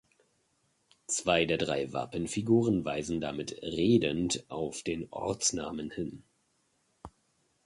Zwei 1.05 1.45
der 1.45 1.59
drei 1.59 1.93
Wappenfiguren 1.93 2.83
weisen 2.83 3.21
damit 3.21 3.61
„redend“ 3.61 4.43
auf 4.49 4.81
den 4.81 5.07
Ortsnamen 5.11 5.91
hin. 5.91 6.23